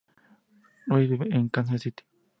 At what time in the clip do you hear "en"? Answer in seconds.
1.31-1.47